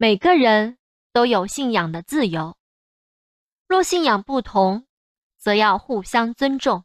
[0.00, 0.78] 每个人
[1.12, 2.56] 都有信仰的自由。
[3.66, 4.86] 若信仰不同
[5.36, 6.84] 则要互相尊重。